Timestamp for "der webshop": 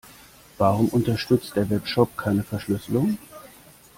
1.55-2.17